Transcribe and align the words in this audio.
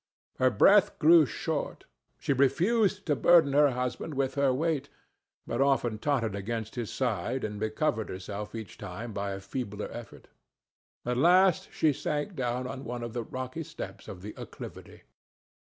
Her 0.39 0.49
breath 0.49 0.97
grew 0.97 1.27
short. 1.27 1.85
She 2.17 2.33
refused 2.33 3.05
to 3.05 3.15
burden 3.15 3.53
her 3.53 3.69
husband 3.69 4.15
with 4.15 4.33
her 4.33 4.51
weight, 4.51 4.89
but 5.45 5.61
often 5.61 5.99
tottered 5.99 6.33
against 6.35 6.73
his 6.73 6.89
side, 6.91 7.43
and 7.43 7.61
recovered 7.61 8.09
herself 8.09 8.55
each 8.55 8.79
time 8.79 9.13
by 9.13 9.33
a 9.33 9.39
feebler 9.39 9.91
effort. 9.91 10.27
At 11.05 11.17
last 11.17 11.69
she 11.71 11.93
sank 11.93 12.35
down 12.35 12.65
on 12.65 12.83
one 12.83 13.03
of 13.03 13.13
the 13.13 13.21
rocky 13.23 13.61
steps 13.61 14.07
of 14.07 14.23
the 14.23 14.33
acclivity. 14.37 15.03